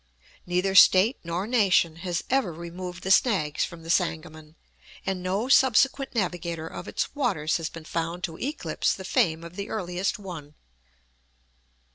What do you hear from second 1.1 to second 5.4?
nor nation has ever removed the snags from the Sangamon, and